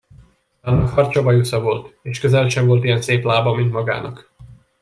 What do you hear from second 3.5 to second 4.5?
mint magának!